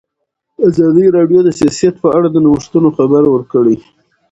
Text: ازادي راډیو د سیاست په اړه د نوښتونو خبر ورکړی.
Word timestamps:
ازادي 0.67 1.05
راډیو 1.17 1.39
د 1.43 1.49
سیاست 1.59 1.95
په 2.03 2.09
اړه 2.17 2.27
د 2.31 2.37
نوښتونو 2.45 2.89
خبر 2.97 3.23
ورکړی. 3.29 3.75